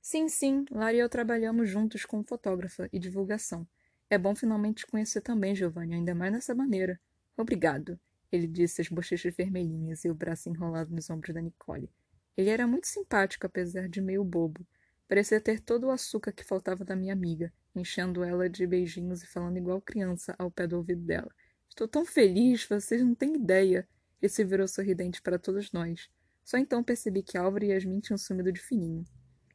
[0.00, 0.64] Sim, sim.
[0.70, 3.66] Lara e eu trabalhamos juntos como fotógrafa e divulgação.
[4.08, 6.98] É bom finalmente te conhecer também, Giovanni, ainda mais dessa maneira.
[7.36, 7.98] Obrigado,
[8.32, 11.88] ele disse, as bochechas vermelhinhas e o braço enrolado nos ombros da Nicole.
[12.36, 14.66] Ele era muito simpático, apesar de meio bobo.
[15.06, 19.26] Parecia ter todo o açúcar que faltava da minha amiga, enchendo ela de beijinhos e
[19.26, 21.30] falando igual criança ao pé do ouvido dela.
[21.68, 23.88] Estou tão feliz, vocês não têm ideia.
[24.20, 26.10] E se virou sorridente para todos nós.
[26.44, 29.04] Só então percebi que Álvaro e Yasmin tinham sumido de fininho.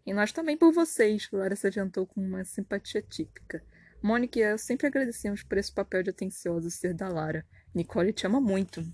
[0.06, 3.64] E nós também por vocês, Lara se adiantou com uma simpatia típica.
[4.02, 7.46] Mônica e eu sempre agradecemos por esse papel de atencioso ser da Lara.
[7.74, 8.86] Nicole te ama muito.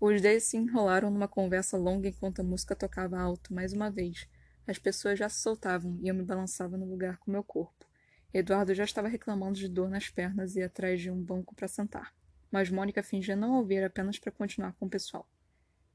[0.00, 4.26] Os dois se enrolaram numa conversa longa enquanto a música tocava alto mais uma vez.
[4.66, 7.86] As pessoas já se soltavam e eu me balançava no lugar com meu corpo.
[8.32, 12.14] Eduardo já estava reclamando de dor nas pernas e atrás de um banco para sentar.
[12.50, 15.28] Mas Mônica fingia não ouvir apenas para continuar com o pessoal.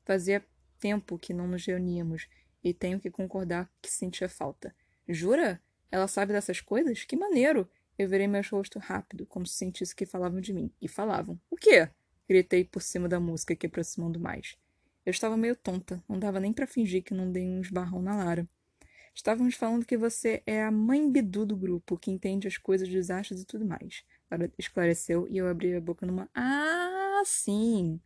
[0.04, 0.46] Fazia
[0.80, 2.28] tempo que não nos reuníamos
[2.64, 4.76] e tenho que concordar que sentia falta.
[5.08, 5.62] Jura?
[5.92, 7.04] Ela sabe dessas coisas?
[7.06, 7.70] Que maneiro!
[7.98, 10.70] Eu virei meu rosto rápido, como se sentisse que falavam de mim.
[10.82, 11.40] E falavam.
[11.50, 11.90] O quê?
[12.28, 14.58] Gritei por cima da música, que aproximando mais.
[15.06, 18.16] Eu estava meio tonta, não dava nem para fingir que não dei um esbarrão na
[18.16, 18.50] Lara.
[19.16, 23.10] Estávamos falando que você é a mãe bidu do grupo, que entende as coisas dos
[23.10, 24.04] astros e tudo mais.
[24.30, 26.30] Lara esclareceu e eu abri a boca numa.
[26.36, 28.02] Ah, sim!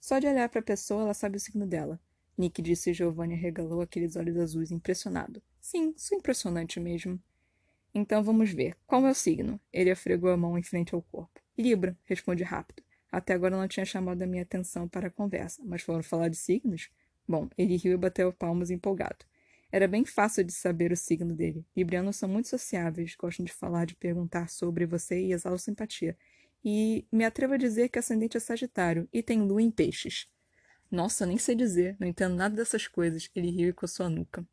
[0.00, 2.00] Só de olhar para a pessoa, ela sabe o signo dela.
[2.36, 5.40] Nick disse e Giovanni regalou aqueles olhos azuis impressionado.
[5.60, 7.22] Sim, sou impressionante mesmo.
[7.94, 8.76] Então vamos ver.
[8.84, 9.60] Qual é o signo?
[9.72, 11.40] Ele afregou a mão em frente ao corpo.
[11.56, 12.82] Libra, respondi rápido.
[13.12, 16.36] Até agora não tinha chamado a minha atenção para a conversa, mas foram falar de
[16.36, 16.90] signos?
[17.28, 19.24] Bom, ele riu e bateu palmas empolgado.
[19.72, 21.64] Era bem fácil de saber o signo dele.
[21.74, 26.14] Librianos são muito sociáveis, gostam de falar, de perguntar sobre você e exalam simpatia.
[26.62, 30.28] E me atrevo a dizer que ascendente é Sagitário e tem lua em peixes.
[30.90, 33.30] Nossa, nem sei dizer, não entendo nada dessas coisas.
[33.34, 34.46] Ele riu coçou a nuca.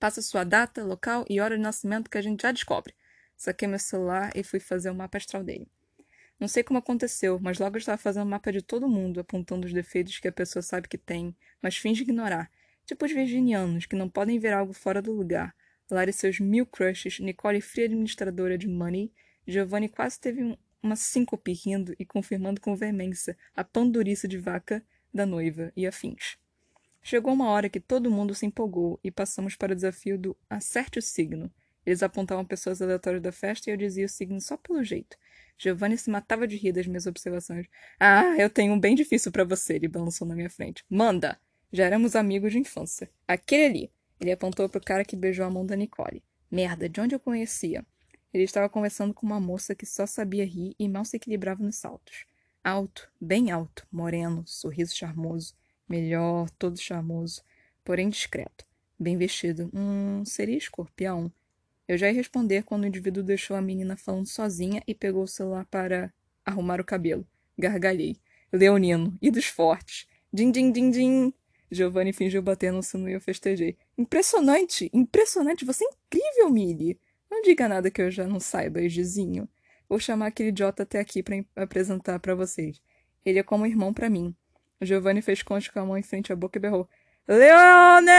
[0.00, 2.92] Passa sua data, local e hora de nascimento que a gente já descobre.
[3.36, 5.68] Saquei meu celular e fui fazer o mapa astral dele.
[6.40, 9.68] Não sei como aconteceu, mas logo eu estava fazendo o mapa de todo mundo, apontando
[9.68, 12.50] os defeitos que a pessoa sabe que tem, mas finge ignorar.
[12.92, 15.56] Tipo os virginianos, que não podem ver algo fora do lugar.
[15.90, 19.10] Lara e seus mil crushes, Nicole fria administradora de money,
[19.46, 24.84] Giovanni quase teve um, uma síncope rindo e confirmando com veemência a pandurice de vaca
[25.12, 26.36] da noiva e afins.
[27.02, 30.98] Chegou uma hora que todo mundo se empolgou e passamos para o desafio do acerte
[30.98, 31.50] o signo.
[31.86, 35.16] Eles apontavam pessoas aleatórias da festa e eu dizia o signo só pelo jeito.
[35.56, 37.66] Giovanni se matava de rir das minhas observações.
[37.98, 40.84] Ah, eu tenho um bem difícil para você, ele balançou na minha frente.
[40.90, 41.40] Manda!
[41.72, 43.10] Já éramos amigos de infância.
[43.26, 43.92] Aquele ali.
[44.20, 46.22] Ele apontou para o cara que beijou a mão da Nicole.
[46.50, 47.84] Merda, de onde eu conhecia?
[48.32, 51.76] Ele estava conversando com uma moça que só sabia rir e mal se equilibrava nos
[51.76, 52.26] saltos.
[52.62, 55.54] Alto, bem alto, moreno, sorriso charmoso,
[55.88, 57.42] melhor, todo charmoso,
[57.82, 58.66] porém discreto.
[58.98, 59.70] Bem vestido.
[59.74, 61.32] Hum, seria escorpião?
[61.88, 65.28] Eu já ia responder quando o indivíduo deixou a menina falando sozinha e pegou o
[65.28, 66.12] celular para
[66.44, 67.26] arrumar o cabelo.
[67.58, 68.16] Gargalhei.
[68.52, 70.06] Leonino, e dos fortes.
[70.32, 71.34] Din, din, din, din.
[71.72, 73.78] Giovanni fingiu bater no sino e eu festejei.
[73.96, 74.90] Impressionante!
[74.92, 75.64] Impressionante!
[75.64, 77.00] Você é incrível, Millie!
[77.30, 79.48] Não diga nada que eu já não saiba, Gizinho.
[79.88, 82.80] Vou chamar aquele idiota até aqui para apresentar para vocês.
[83.24, 84.36] Ele é como irmão para mim.
[84.82, 86.86] Giovanni fez conte com a mão em frente à boca e berrou.
[87.26, 88.12] Leonel!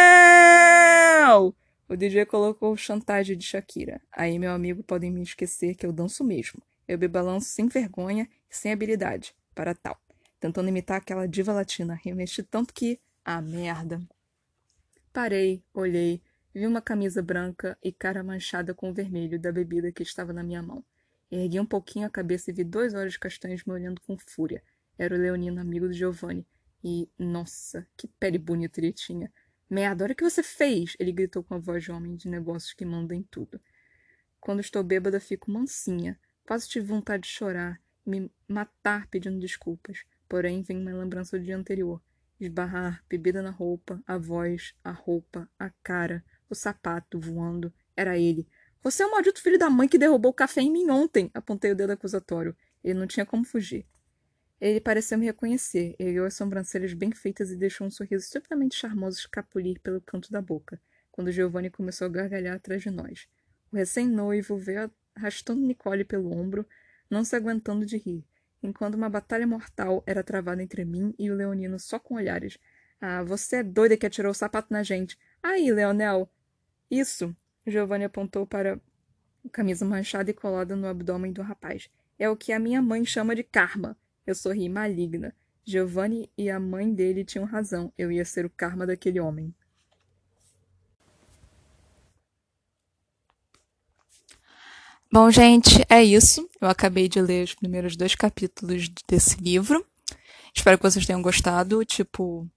[1.87, 4.01] O DJ colocou chantagem de Shakira.
[4.11, 6.59] Aí, meu amigo, podem me esquecer que eu danço mesmo.
[6.87, 9.95] Eu me balanço sem vergonha e sem habilidade para tal.
[10.39, 11.99] Tentando imitar aquela diva latina.
[12.03, 12.99] Remexi tanto que...
[13.25, 14.01] Ah, merda.
[15.11, 16.21] Parei, olhei,
[16.55, 20.43] Vi uma camisa branca e cara manchada com o vermelho da bebida que estava na
[20.43, 20.85] minha mão.
[21.31, 24.61] Ergui um pouquinho a cabeça e vi dois olhos castanhos me olhando com fúria.
[24.95, 26.45] Era o Leonino, amigo do Giovanni.
[26.83, 29.33] E, nossa, que pele bonita ele tinha.
[29.67, 30.95] Merda, olha o que você fez!
[30.99, 33.59] Ele gritou com a voz de homem de negócios que manda em tudo.
[34.39, 36.19] Quando estou bêbada, fico mansinha.
[36.45, 40.05] Quase tive vontade de chorar, me matar pedindo desculpas.
[40.29, 41.99] Porém, vem uma lembrança do dia anterior.
[42.39, 47.73] Esbarrar, bebida na roupa, a voz, a roupa, a cara o sapato voando.
[47.95, 48.47] Era ele.
[48.81, 51.71] Você é o maldito filho da mãe que derrubou o café em mim ontem, apontei
[51.71, 52.55] o dedo acusatório.
[52.83, 53.85] Ele não tinha como fugir.
[54.59, 59.19] Ele pareceu me reconhecer, ergueu as sobrancelhas bem feitas e deixou um sorriso estupidamente charmoso
[59.19, 63.27] escapulir pelo canto da boca, quando Giovanni começou a gargalhar atrás de nós.
[63.71, 66.65] O recém-noivo veio arrastando Nicole pelo ombro,
[67.09, 68.25] não se aguentando de rir,
[68.63, 72.57] enquanto uma batalha mortal era travada entre mim e o Leonino só com olhares.
[72.99, 75.17] Ah, você é doida que atirou o sapato na gente.
[75.41, 76.29] Aí, Leonel,
[76.89, 77.35] isso,
[77.67, 78.79] Giovanni apontou para
[79.45, 81.89] a camisa manchada e colada no abdômen do rapaz.
[82.17, 83.97] É o que a minha mãe chama de karma.
[84.25, 85.35] Eu sorri maligna.
[85.65, 87.91] Giovanni e a mãe dele tinham razão.
[87.97, 89.53] Eu ia ser o karma daquele homem.
[95.13, 96.49] Bom, gente, é isso.
[96.59, 99.85] Eu acabei de ler os primeiros dois capítulos desse livro.
[100.55, 101.85] Espero que vocês tenham gostado.
[101.85, 102.49] Tipo,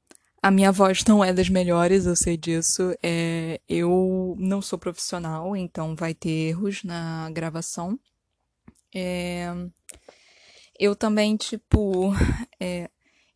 [0.43, 2.97] a minha voz não é das melhores, eu sei disso.
[3.03, 8.01] É, eu não sou profissional, então vai ter erros na gravação.
[8.95, 9.53] É,
[10.81, 12.15] eu também, tipo,
[12.59, 12.89] é,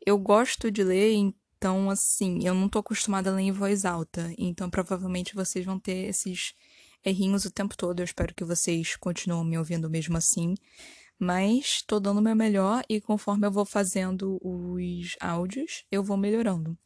[0.07, 4.33] eu gosto de ler, então, assim, eu não tô acostumada a ler em voz alta.
[4.39, 6.55] Então, provavelmente vocês vão ter esses
[7.05, 8.01] errinhos o tempo todo.
[8.01, 10.55] Eu espero que vocês continuem me ouvindo mesmo assim.
[11.19, 16.17] Mas tô dando o meu melhor e conforme eu vou fazendo os áudios, eu vou
[16.17, 16.77] melhorando.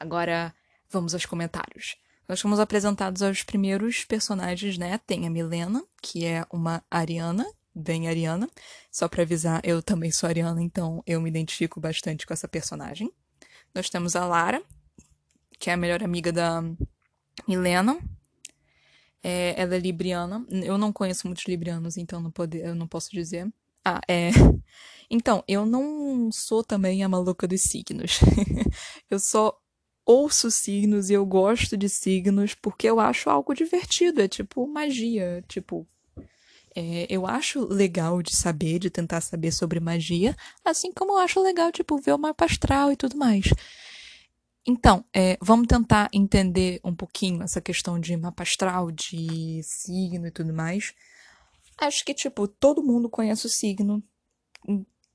[0.00, 0.54] Agora,
[0.88, 1.96] vamos aos comentários.
[2.26, 4.98] Nós fomos apresentados aos primeiros personagens, né?
[4.98, 8.48] Tem a Milena, que é uma ariana, bem ariana.
[8.90, 13.12] Só para avisar, eu também sou ariana, então eu me identifico bastante com essa personagem.
[13.74, 14.62] Nós temos a Lara,
[15.58, 16.62] que é a melhor amiga da
[17.46, 17.98] Milena.
[19.28, 20.42] É, ela é libriana.
[20.50, 23.46] Eu não conheço muitos librianos, então não pode, eu não posso dizer.
[23.84, 24.30] Ah, é.
[25.10, 28.20] Então, eu não sou também a maluca dos signos.
[29.10, 29.56] eu sou
[30.04, 35.42] ouço signos e eu gosto de signos porque eu acho algo divertido, é tipo magia,
[35.48, 35.86] tipo.
[36.76, 41.42] É, eu acho legal de saber, de tentar saber sobre magia, assim como eu acho
[41.42, 43.46] legal, tipo, ver o mapa astral e tudo mais.
[44.70, 50.30] Então, é, vamos tentar entender um pouquinho essa questão de mapa astral, de signo e
[50.30, 50.92] tudo mais.
[51.78, 54.04] Acho que, tipo, todo mundo conhece o signo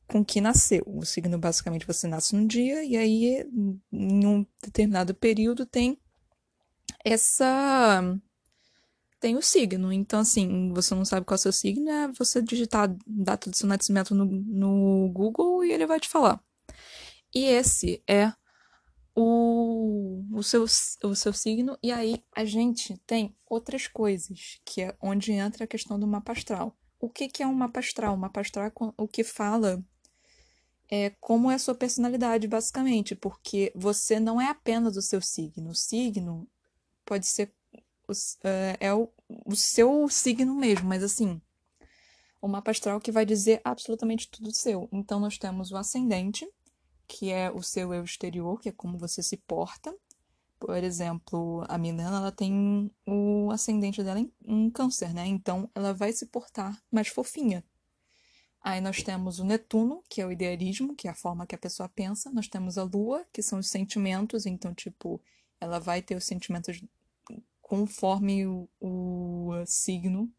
[0.07, 0.81] com que nasceu.
[0.87, 3.47] O signo, basicamente, você nasce num dia e aí,
[3.91, 5.99] em um determinado período, tem
[7.05, 8.01] essa.
[9.19, 9.93] Tem o signo.
[9.93, 13.51] Então, assim, você não sabe qual é o seu signo, é você digitar a data
[13.51, 16.43] do seu nascimento no, no Google e ele vai te falar.
[17.31, 18.33] E esse é
[19.15, 21.77] o, o, seu, o seu signo.
[21.81, 26.31] E aí a gente tem outras coisas, que é onde entra a questão do mapa
[26.31, 26.75] astral.
[26.99, 28.13] O que, que é um mapa astral?
[28.13, 29.83] O mapa astral é o que fala
[30.89, 35.71] é, como é a sua personalidade, basicamente, porque você não é apenas o seu signo.
[35.71, 36.47] O signo
[37.05, 37.53] pode ser
[38.43, 39.09] é, é o,
[39.45, 41.41] o seu signo mesmo, mas assim,
[42.41, 44.89] o mapa astral que vai dizer absolutamente tudo seu.
[44.91, 46.47] Então, nós temos o ascendente,
[47.13, 49.95] que é o seu eu exterior, que é como você se porta.
[50.59, 55.27] Por exemplo, a Milena, ela tem o ascendente dela em, em câncer, né?
[55.27, 57.63] Então, ela vai se portar mais fofinha.
[58.59, 61.57] Aí nós temos o Netuno, que é o idealismo, que é a forma que a
[61.57, 62.31] pessoa pensa.
[62.31, 64.47] Nós temos a Lua, que são os sentimentos.
[64.47, 65.21] Então, tipo,
[65.59, 66.83] ela vai ter os sentimentos
[67.61, 70.31] conforme o, o signo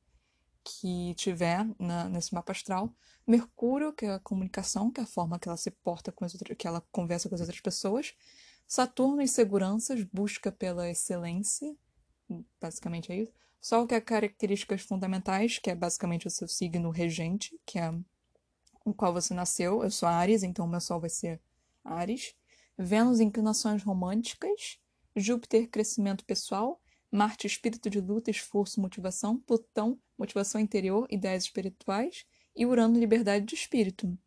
[0.65, 2.91] que tiver na, nesse mapa astral.
[3.27, 6.35] Mercúrio, que é a comunicação, que é a forma que ela se porta com as
[6.35, 8.15] outras, que ela conversa com as outras pessoas.
[8.67, 11.77] Saturno, inseguranças, busca pela excelência.
[12.61, 13.33] Basicamente é isso.
[13.61, 17.95] Sol, que é características fundamentais, que é basicamente o seu signo regente, que é
[18.85, 19.83] o qual você nasceu.
[19.83, 21.41] Eu sou Ares, então meu Sol vai ser
[21.83, 22.35] Ares.
[22.77, 24.79] Vênus, inclinações românticas.
[25.17, 26.81] Júpiter, crescimento pessoal.
[27.15, 29.39] Marte, espírito de luta, esforço, motivação.
[29.39, 32.25] Plutão, motivação interior, ideias espirituais.
[32.57, 34.19] E Urano, liberdade de espírito.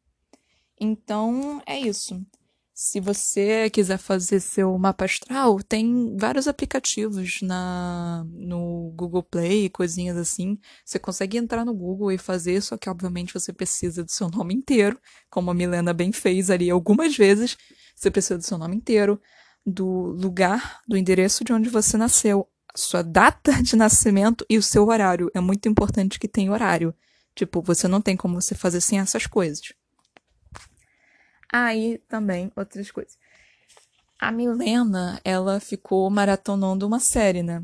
[0.79, 2.25] Então, é isso.
[2.73, 10.15] Se você quiser fazer seu mapa astral, tem vários aplicativos na no Google Play, coisinhas
[10.15, 10.57] assim.
[10.85, 14.53] Você consegue entrar no Google e fazer, só que obviamente você precisa do seu nome
[14.53, 14.97] inteiro,
[15.29, 17.57] como a Milena bem fez ali algumas vezes.
[17.93, 19.19] Você precisa do seu nome inteiro,
[19.65, 24.87] do lugar, do endereço de onde você nasceu, sua data de nascimento e o seu
[24.87, 25.31] horário.
[25.33, 26.93] É muito importante que tenha horário.
[27.35, 29.73] Tipo, você não tem como você fazer sem essas coisas.
[31.51, 33.17] Aí também outras coisas.
[34.19, 37.63] A Milena, ela ficou maratonando uma série, né?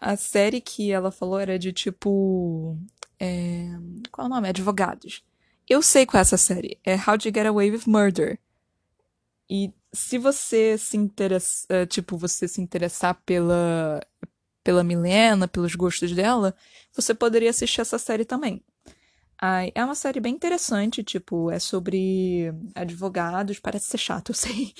[0.00, 2.76] A série que ela falou era de tipo.
[3.18, 3.68] É...
[4.10, 4.48] Qual é o nome?
[4.48, 5.24] Advogados.
[5.68, 6.78] Eu sei qual é essa série.
[6.84, 8.38] É How to Get Away with Murder.
[9.48, 14.00] E se você se interessa, é, tipo, você se interessar pela
[14.64, 16.56] pela Milena, pelos gostos dela,
[16.92, 18.64] você poderia assistir essa série também.
[19.40, 24.72] Ai, é uma série bem interessante, tipo, é sobre advogados, parece ser chato, eu sei,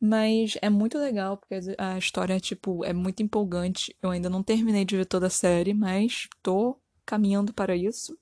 [0.00, 3.96] mas é muito legal porque a história, tipo, é muito empolgante.
[4.02, 8.16] Eu ainda não terminei de ver toda a série, mas tô caminhando para isso.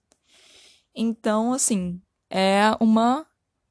[0.95, 3.27] Então, assim, é uma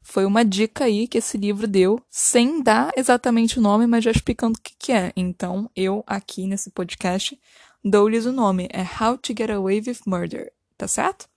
[0.09, 4.09] foi uma dica aí que esse livro deu, sem dar exatamente o nome, mas já
[4.09, 5.13] explicando o que, que é.
[5.15, 7.39] Então, eu aqui nesse podcast
[7.83, 8.67] dou-lhes o nome.
[8.73, 11.29] É How to Get Away with Murder, tá certo?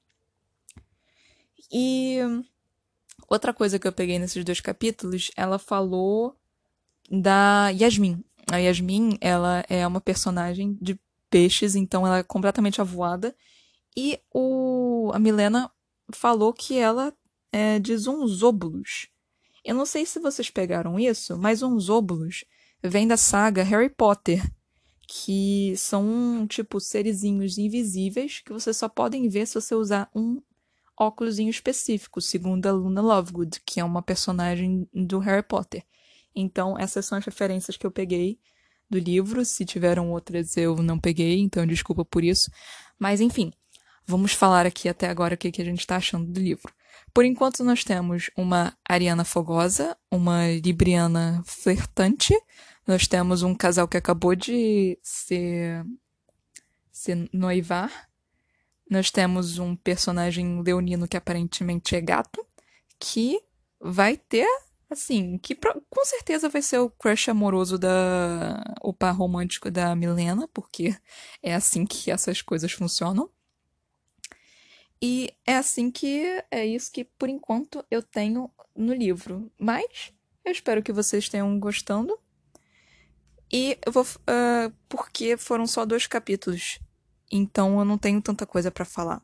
[1.71, 2.17] E
[3.29, 6.35] outra coisa que eu peguei nesses dois capítulos, ela falou
[7.11, 8.25] da Yasmin.
[8.51, 13.37] A Yasmin, ela é uma personagem de peixes, então ela é completamente avoada.
[13.95, 15.71] E o, a Milena
[16.11, 17.13] falou que ela
[17.53, 19.09] é de Zunzóbulos.
[19.65, 22.45] Eu não sei se vocês pegaram isso, mas Zunzóbulos
[22.83, 24.43] vem da saga Harry Potter,
[25.07, 30.43] que são, tipo, serizinhos invisíveis que vocês só podem ver se você usar um
[30.99, 35.85] óculos específico, segundo a Luna Lovegood, que é uma personagem do Harry Potter.
[36.35, 38.39] Então, essas são as referências que eu peguei
[38.89, 39.45] do livro.
[39.45, 42.51] Se tiveram outras, eu não peguei, então desculpa por isso.
[42.99, 43.53] Mas, enfim,
[44.07, 46.73] vamos falar aqui até agora o que a gente está achando do livro.
[47.13, 52.35] Por enquanto, nós temos uma Ariana fogosa, uma Libriana flertante,
[52.87, 55.85] nós temos um casal que acabou de se,
[56.91, 58.09] se noivar,
[58.91, 62.45] nós temos um personagem leonino que aparentemente é gato,
[62.99, 63.41] que
[63.81, 64.47] vai ter,
[64.91, 68.63] assim, que com certeza vai ser o crush amoroso da.
[68.83, 70.95] o par romântico da Milena, porque
[71.43, 73.31] é assim que essas coisas funcionam.
[75.03, 79.51] E é assim que é isso que por enquanto eu tenho no livro.
[79.59, 80.13] Mas
[80.45, 82.17] eu espero que vocês tenham gostando.
[83.53, 84.05] E eu vou.
[84.05, 86.79] Uh, porque foram só dois capítulos.
[87.31, 89.21] Então eu não tenho tanta coisa para falar.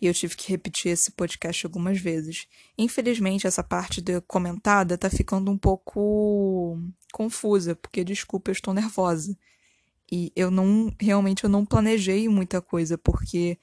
[0.00, 2.46] E eu tive que repetir esse podcast algumas vezes.
[2.78, 6.78] Infelizmente, essa parte de comentada tá ficando um pouco
[7.12, 9.36] confusa, porque desculpa, eu estou nervosa.
[10.10, 13.58] E eu não realmente eu não planejei muita coisa, porque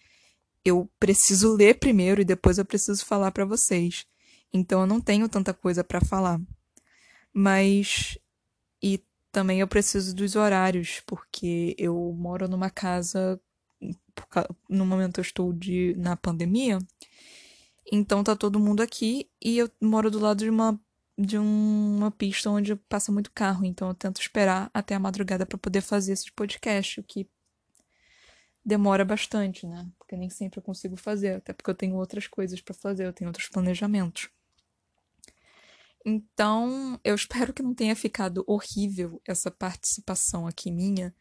[0.65, 4.05] eu preciso ler primeiro e depois eu preciso falar para vocês.
[4.51, 6.41] Então eu não tenho tanta coisa para falar.
[7.33, 8.17] Mas
[8.81, 9.01] e
[9.31, 13.39] também eu preciso dos horários, porque eu moro numa casa
[14.69, 16.79] no momento eu estou de, na pandemia,
[17.91, 20.79] então tá todo mundo aqui e eu moro do lado de uma
[21.17, 25.57] de uma pista onde passa muito carro, então eu tento esperar até a madrugada para
[25.57, 27.25] poder fazer esse podcast, o que
[28.65, 29.87] demora bastante, né?
[30.05, 33.13] Porque nem sempre eu consigo fazer, até porque eu tenho outras coisas para fazer, eu
[33.13, 34.29] tenho outros planejamentos.
[36.05, 41.15] Então, eu espero que não tenha ficado horrível essa participação aqui minha.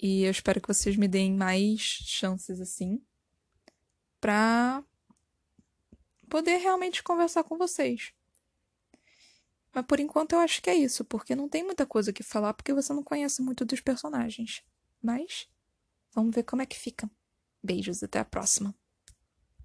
[0.00, 3.02] E eu espero que vocês me deem mais chances assim
[4.20, 4.84] pra
[6.28, 8.12] poder realmente conversar com vocês.
[9.74, 12.54] Mas por enquanto eu acho que é isso, porque não tem muita coisa que falar
[12.54, 14.62] porque você não conhece muito dos personagens.
[15.02, 15.48] Mas
[16.14, 17.10] vamos ver como é que fica.
[17.62, 18.74] Beijos, até a próxima.